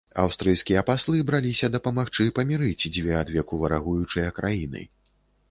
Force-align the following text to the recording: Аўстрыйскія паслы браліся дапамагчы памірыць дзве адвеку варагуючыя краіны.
Аўстрыйскія 0.21 0.81
паслы 0.87 1.19
браліся 1.29 1.69
дапамагчы 1.75 2.27
памірыць 2.39 2.87
дзве 2.97 3.13
адвеку 3.21 3.61
варагуючыя 3.67 4.35
краіны. 4.41 4.85